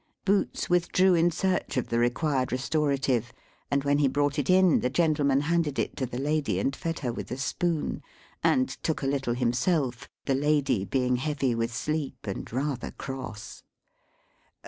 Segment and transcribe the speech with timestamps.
[0.25, 3.31] Boots withdrew in search of the required restorative,
[3.69, 6.97] and when he brought it in, the gentleman handed it to the lady, and fed
[7.01, 8.01] her with a spoon,
[8.43, 13.61] and took a little himself; the lady being heavy with sleep, and rather cross.